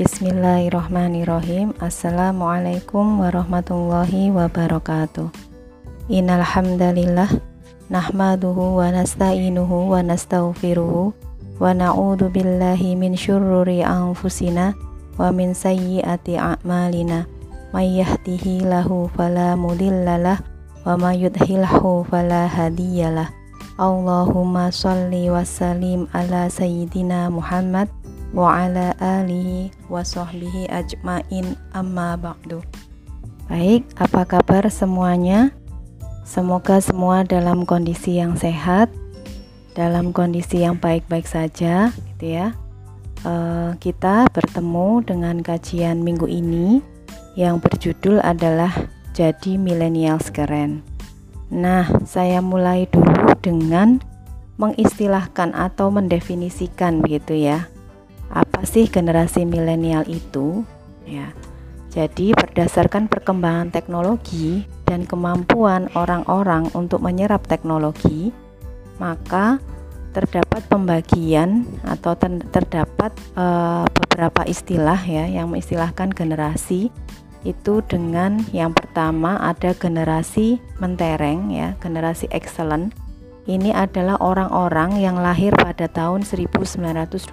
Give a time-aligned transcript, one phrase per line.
[0.00, 1.76] Bismillahirrahmanirrahim.
[1.76, 5.28] Assalamualaikum warahmatullahi wabarakatuh.
[6.08, 7.28] Innal hamdalillah
[7.92, 11.12] nahmaduhu wa nasta'inuhu wa nastaghfiruhu
[11.60, 14.72] wa na'udzu billahi min syururi anfusina
[15.20, 17.28] wa min sayyiati a'malina.
[17.76, 20.40] May yahdihillahu fala mudhillalah
[20.88, 23.28] wa may yudhilhu fala hadiyalah
[23.76, 27.92] Allahumma shalli wa sallim ala sayyidina Muhammad
[28.30, 29.59] wa ala alihi
[29.90, 32.62] wa sahbihi ajmain amma ba'du
[33.50, 35.50] Baik, apa kabar semuanya?
[36.22, 38.86] Semoga semua dalam kondisi yang sehat,
[39.74, 42.54] dalam kondisi yang baik-baik saja, gitu ya.
[43.26, 43.34] E,
[43.82, 46.78] kita bertemu dengan kajian minggu ini
[47.34, 48.70] yang berjudul adalah
[49.18, 50.86] Jadi Milenials Keren.
[51.50, 53.98] Nah, saya mulai dulu dengan
[54.62, 57.66] mengistilahkan atau mendefinisikan begitu ya
[58.30, 60.62] apa sih generasi milenial itu?
[61.02, 61.34] Ya.
[61.90, 68.30] Jadi berdasarkan perkembangan teknologi dan kemampuan orang-orang untuk menyerap teknologi,
[69.02, 69.58] maka
[70.14, 76.90] terdapat pembagian atau ter terdapat uh, beberapa istilah ya yang mengistilahkan generasi
[77.46, 82.92] itu dengan yang pertama ada generasi mentereng ya, generasi excellent
[83.48, 87.30] ini adalah orang-orang yang lahir pada tahun 1928.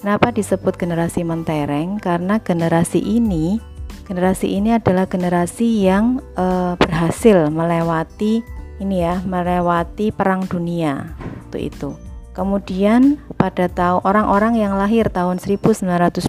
[0.00, 2.00] Kenapa disebut generasi mentereng?
[2.00, 3.60] Karena generasi ini,
[4.08, 8.40] generasi ini adalah generasi yang e, berhasil melewati
[8.80, 11.16] ini ya, melewati perang dunia
[11.48, 11.96] waktu itu.
[12.36, 16.28] Kemudian pada tahun orang-orang yang lahir tahun 1928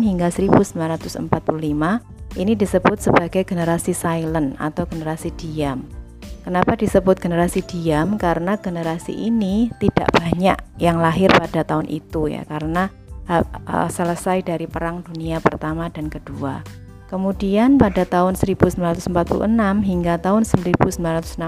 [0.00, 1.28] hingga 1945
[2.40, 5.84] ini disebut sebagai generasi silent atau generasi diam.
[6.42, 8.18] Kenapa disebut generasi diam?
[8.18, 12.90] Karena generasi ini tidak banyak yang lahir pada tahun itu ya, karena
[13.30, 16.66] uh, uh, selesai dari Perang Dunia Pertama dan Kedua.
[17.06, 19.06] Kemudian pada tahun 1946
[19.86, 21.38] hingga tahun 1964,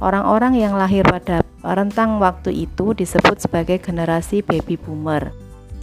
[0.00, 5.34] orang-orang yang lahir pada rentang waktu itu disebut sebagai generasi baby boomer.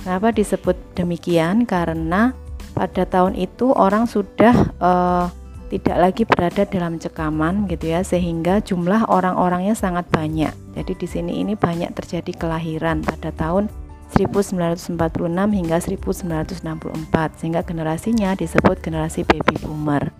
[0.02, 1.70] Kenapa disebut demikian?
[1.70, 2.34] Karena
[2.72, 5.28] pada tahun itu orang sudah uh,
[5.72, 10.52] tidak lagi berada dalam cekaman gitu ya sehingga jumlah orang-orangnya sangat banyak.
[10.76, 13.72] Jadi di sini ini banyak terjadi kelahiran pada tahun
[14.12, 15.00] 1946
[15.32, 20.12] hingga 1964 sehingga generasinya disebut generasi baby boomer.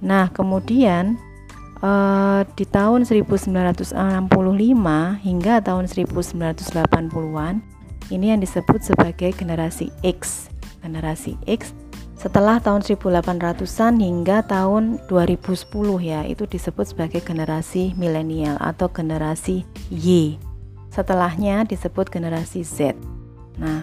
[0.00, 1.20] Nah, kemudian
[1.84, 3.92] eh, di tahun 1965
[5.20, 7.54] hingga tahun 1980-an
[8.08, 10.48] ini yang disebut sebagai generasi X.
[10.80, 11.83] Generasi X
[12.14, 15.66] setelah tahun 1800-an hingga tahun 2010
[15.98, 20.38] ya, itu disebut sebagai generasi milenial atau generasi Y.
[20.94, 22.94] Setelahnya disebut generasi Z.
[23.58, 23.82] Nah,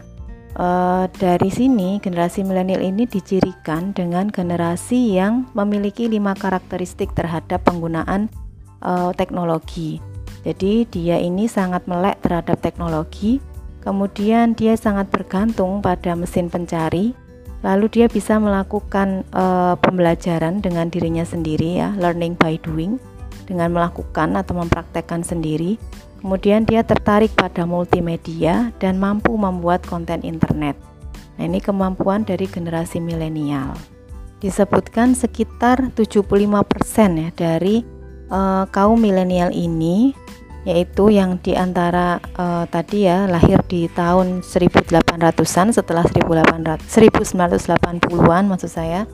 [0.56, 0.68] e,
[1.12, 8.32] dari sini generasi milenial ini dicirikan dengan generasi yang memiliki lima karakteristik terhadap penggunaan
[8.80, 10.00] e, teknologi.
[10.42, 13.38] Jadi dia ini sangat melek terhadap teknologi,
[13.84, 17.14] kemudian dia sangat bergantung pada mesin pencari,
[17.62, 22.98] lalu dia bisa melakukan uh, pembelajaran dengan dirinya sendiri ya learning by doing
[23.46, 25.78] dengan melakukan atau mempraktekkan sendiri.
[26.22, 30.78] Kemudian dia tertarik pada multimedia dan mampu membuat konten internet.
[31.38, 33.74] Nah ini kemampuan dari generasi milenial.
[34.38, 36.06] Disebutkan sekitar 75%
[37.18, 37.82] ya dari
[38.30, 40.14] uh, kaum milenial ini
[40.62, 48.70] yaitu yang di antara uh, tadi ya lahir di tahun 1800-an setelah 1800 1980-an maksud
[48.70, 49.10] saya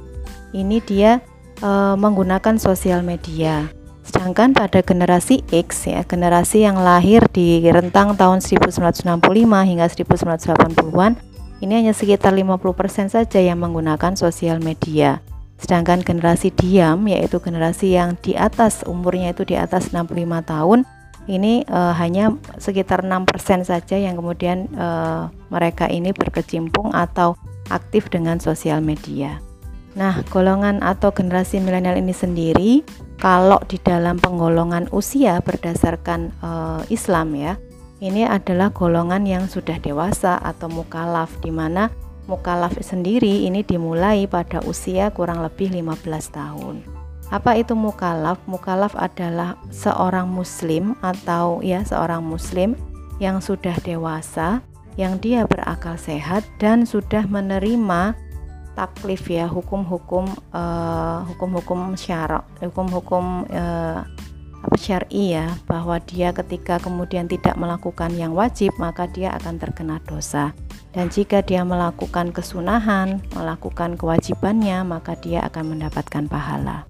[0.51, 1.23] ini dia
[1.63, 3.71] uh, menggunakan sosial media.
[4.03, 9.03] Sedangkan pada generasi X ya generasi yang lahir di rentang tahun 1965
[9.43, 11.19] hingga 1980-an
[11.59, 15.19] ini hanya sekitar 50% saja yang menggunakan sosial media.
[15.57, 20.13] Sedangkan generasi diam yaitu generasi yang di atas umurnya itu di atas 65
[20.45, 20.85] tahun
[21.27, 27.35] ini uh, hanya sekitar 6% saja yang kemudian uh, mereka ini berkecimpung atau
[27.67, 29.43] aktif dengan sosial media.
[29.97, 32.71] Nah, golongan atau generasi milenial ini sendiri
[33.19, 37.57] kalau di dalam penggolongan usia berdasarkan uh, Islam ya,
[37.97, 41.89] ini adalah golongan yang sudah dewasa atau mukalaf di mana
[42.29, 46.96] mukalaf sendiri ini dimulai pada usia kurang lebih 15 tahun.
[47.27, 48.39] Apa itu mukalaf?
[48.47, 52.79] Mukalaf adalah seorang muslim atau ya seorang muslim
[53.19, 54.63] yang sudah dewasa,
[54.95, 58.15] yang dia berakal sehat dan sudah menerima
[58.77, 64.05] taklif ya hukum-hukum uh, hukum-hukum syarak, hukum-hukum uh,
[64.57, 70.01] apa syar'i ya bahwa dia ketika kemudian tidak melakukan yang wajib maka dia akan terkena
[70.05, 70.53] dosa
[70.97, 76.89] dan jika dia melakukan kesunahan, melakukan kewajibannya, maka dia akan mendapatkan pahala.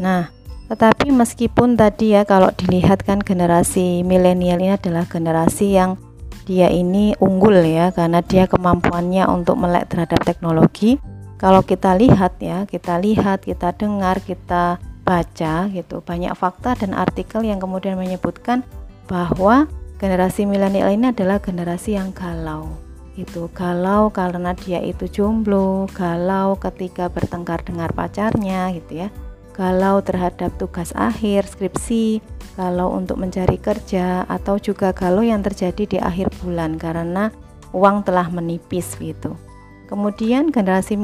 [0.00, 0.30] Nah,
[0.66, 6.00] tetapi meskipun tadi ya kalau dilihat kan generasi milenial ini adalah generasi yang
[6.44, 11.00] dia ini unggul ya karena dia kemampuannya untuk melek terhadap teknologi.
[11.40, 17.44] Kalau kita lihat ya, kita lihat, kita dengar, kita baca gitu, banyak fakta dan artikel
[17.44, 18.64] yang kemudian menyebutkan
[19.04, 19.68] bahwa
[20.00, 27.06] generasi milenial ini adalah generasi yang galau itu galau karena dia itu jomblo, galau ketika
[27.06, 29.08] bertengkar dengan pacarnya gitu ya.
[29.54, 32.18] Galau terhadap tugas akhir, skripsi,
[32.58, 37.30] galau untuk mencari kerja atau juga galau yang terjadi di akhir bulan karena
[37.70, 39.38] uang telah menipis gitu.
[39.86, 40.98] Kemudian generasi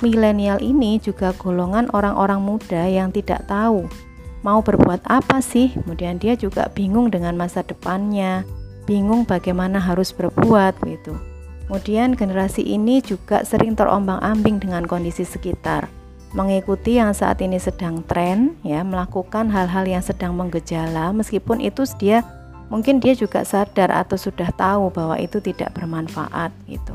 [0.00, 3.84] milenial ini juga golongan orang-orang muda yang tidak tahu
[4.40, 5.72] mau berbuat apa sih.
[5.76, 8.48] Kemudian dia juga bingung dengan masa depannya,
[8.88, 11.16] bingung bagaimana harus berbuat gitu.
[11.68, 15.86] Kemudian generasi ini juga sering terombang-ambing dengan kondisi sekitar,
[16.30, 22.22] mengikuti yang saat ini sedang tren, ya, melakukan hal-hal yang sedang menggejala, meskipun itu dia
[22.70, 26.94] mungkin dia juga sadar atau sudah tahu bahwa itu tidak bermanfaat gitu.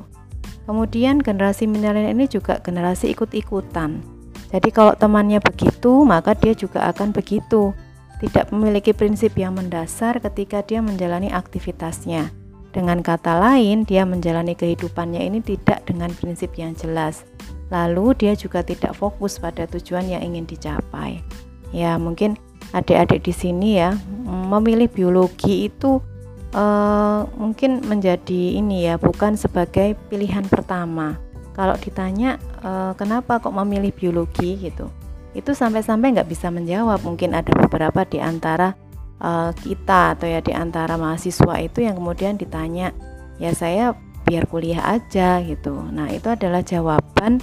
[0.65, 4.01] Kemudian generasi milenial ini juga generasi ikut-ikutan.
[4.49, 7.75] Jadi kalau temannya begitu, maka dia juga akan begitu.
[8.23, 12.44] Tidak memiliki prinsip yang mendasar ketika dia menjalani aktivitasnya
[12.75, 17.24] dengan kata lain, dia menjalani kehidupannya ini tidak dengan prinsip yang jelas.
[17.72, 21.24] Lalu dia juga tidak fokus pada tujuan yang ingin dicapai.
[21.72, 22.36] Ya, mungkin
[22.75, 23.95] adik-adik di sini ya
[24.27, 26.04] memilih biologi itu
[26.51, 31.16] uh, mungkin menjadi ini ya bukan sebagai pilihan pertama.
[31.56, 34.92] Kalau ditanya uh, kenapa kok memilih biologi gitu,
[35.31, 37.00] itu sampai-sampai nggak bisa menjawab.
[37.07, 38.75] Mungkin ada beberapa di antara
[39.21, 42.91] uh, kita atau ya di antara mahasiswa itu yang kemudian ditanya
[43.39, 43.94] ya saya
[44.25, 45.75] biar kuliah aja gitu.
[45.94, 47.39] Nah itu adalah jawaban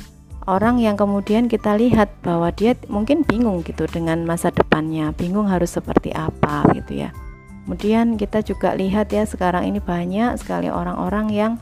[0.51, 5.79] orang yang kemudian kita lihat bahwa dia mungkin bingung gitu dengan masa depannya bingung harus
[5.79, 7.15] seperti apa gitu ya.
[7.63, 11.53] Kemudian kita juga lihat ya sekarang ini banyak sekali orang-orang yang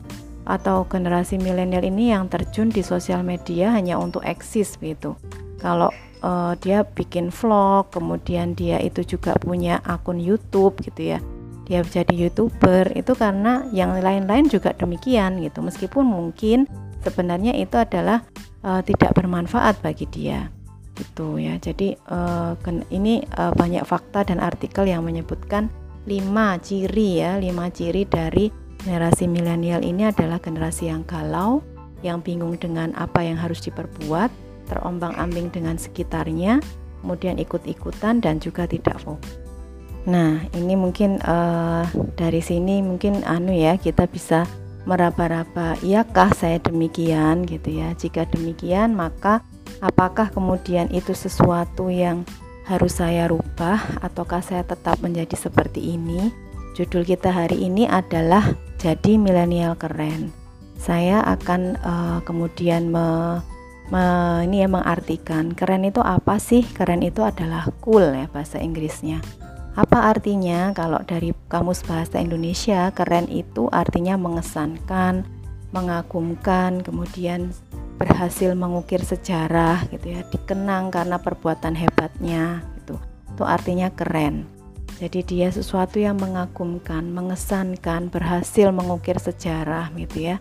[0.41, 5.13] atau generasi milenial ini yang terjun di sosial media hanya untuk eksis gitu.
[5.61, 5.93] Kalau
[6.23, 11.19] uh, dia bikin vlog, kemudian dia itu juga punya akun YouTube gitu ya.
[11.69, 15.61] Dia jadi YouTuber itu karena yang lain-lain juga demikian gitu.
[15.61, 16.65] Meskipun mungkin
[17.05, 18.25] sebenarnya itu adalah
[18.65, 20.49] uh, tidak bermanfaat bagi dia
[20.97, 21.57] gitu ya.
[21.57, 22.53] Jadi uh,
[22.91, 25.71] ini uh, banyak fakta dan artikel yang menyebutkan
[26.09, 28.49] lima ciri ya, lima ciri dari
[28.81, 31.61] generasi milenial ini adalah generasi yang galau,
[32.01, 34.33] yang bingung dengan apa yang harus diperbuat,
[34.71, 36.63] terombang-ambing dengan sekitarnya,
[37.03, 39.35] kemudian ikut-ikutan dan juga tidak fokus.
[40.07, 41.85] Nah, ini mungkin uh,
[42.17, 44.49] dari sini mungkin anu ya kita bisa
[44.89, 47.93] meraba-raba, iyakah saya demikian gitu ya.
[47.93, 49.45] Jika demikian, maka
[49.77, 52.25] apakah kemudian itu sesuatu yang
[52.65, 56.33] harus saya rubah ataukah saya tetap menjadi seperti ini?
[56.73, 60.33] Judul kita hari ini adalah jadi milenial keren.
[60.81, 63.37] Saya akan uh, kemudian me
[64.47, 66.63] ini ya mengartikan keren itu apa sih?
[66.63, 69.19] Keren itu adalah cool ya bahasa Inggrisnya.
[69.75, 75.27] Apa artinya kalau dari kamus bahasa Indonesia keren itu artinya mengesankan,
[75.75, 77.51] mengagumkan, kemudian
[77.95, 82.99] berhasil mengukir sejarah gitu ya, dikenang karena perbuatan hebatnya gitu.
[83.35, 84.47] Itu artinya keren.
[84.99, 90.37] Jadi dia sesuatu yang mengagumkan, mengesankan, berhasil mengukir sejarah gitu ya.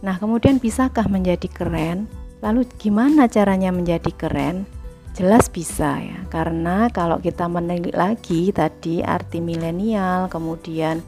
[0.00, 2.06] Nah, kemudian bisakah menjadi keren?
[2.38, 4.66] Lalu gimana caranya menjadi keren?
[5.18, 11.02] Jelas bisa ya, karena kalau kita menelik lagi tadi arti milenial, kemudian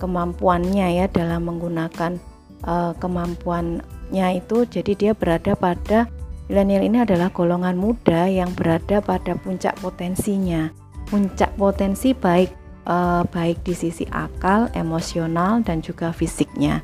[0.00, 2.16] kemampuannya ya dalam menggunakan
[2.64, 6.08] uh, kemampuannya itu, jadi dia berada pada
[6.48, 10.72] milenial ini adalah golongan muda yang berada pada puncak potensinya,
[11.12, 12.48] puncak potensi baik
[12.88, 16.80] uh, baik di sisi akal, emosional dan juga fisiknya.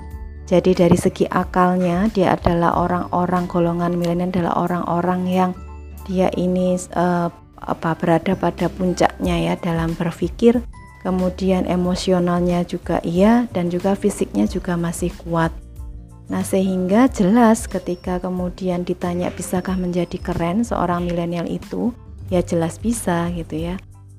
[0.47, 5.51] Jadi dari segi akalnya dia adalah orang-orang golongan milenial adalah orang-orang yang
[6.07, 7.27] dia ini uh,
[7.59, 10.63] apa berada pada puncaknya ya dalam berpikir,
[11.03, 15.51] kemudian emosionalnya juga iya dan juga fisiknya juga masih kuat.
[16.31, 21.91] Nah, sehingga jelas ketika kemudian ditanya bisakah menjadi keren seorang milenial itu,
[22.31, 23.75] ya jelas bisa gitu ya.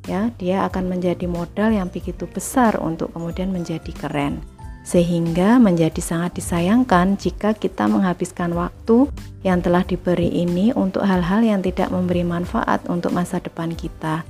[0.07, 4.39] Ya, dia akan menjadi modal yang begitu besar untuk kemudian menjadi keren
[4.87, 9.11] sehingga menjadi sangat disayangkan jika kita menghabiskan waktu
[9.43, 14.23] yang telah diberi ini untuk hal-hal yang tidak memberi manfaat untuk masa depan kita.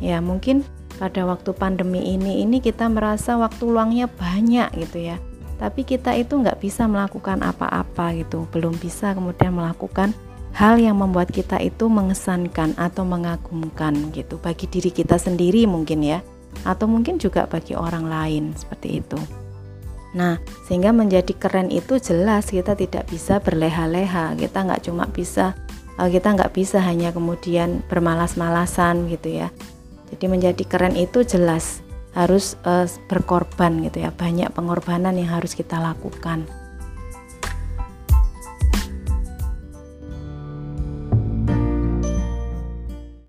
[0.00, 0.64] Ya, mungkin
[0.98, 5.16] pada waktu pandemi ini ini kita merasa waktu luangnya banyak gitu ya.
[5.58, 10.14] tapi kita itu nggak bisa melakukan apa-apa gitu belum bisa kemudian melakukan
[10.54, 16.22] hal yang membuat kita itu mengesankan atau mengagumkan gitu bagi diri kita sendiri mungkin ya
[16.62, 19.18] atau mungkin juga bagi orang lain seperti itu
[20.16, 24.36] Nah, sehingga menjadi keren itu jelas kita tidak bisa berleha-leha.
[24.40, 25.52] Kita nggak cuma bisa,
[26.00, 29.48] eh, kita nggak bisa hanya kemudian bermalas-malasan gitu ya.
[30.08, 31.84] Jadi menjadi keren itu jelas
[32.16, 36.48] harus uh, berkorban gitu ya banyak pengorbanan yang harus kita lakukan